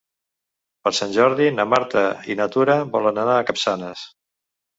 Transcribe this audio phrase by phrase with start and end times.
[0.87, 2.01] Per Sant Jordi na Marta
[2.33, 4.09] i na Tura volen anar a Capçanes.